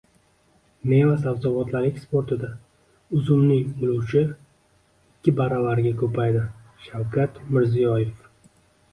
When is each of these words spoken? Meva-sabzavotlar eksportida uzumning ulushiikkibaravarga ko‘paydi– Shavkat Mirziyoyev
Meva-sabzavotlar 0.91 1.83
eksportida 1.89 2.47
uzumning 3.19 3.75
ulushiikkibaravarga 3.87 5.91
ko‘paydi– 5.99 6.41
Shavkat 6.87 7.37
Mirziyoyev 7.59 8.25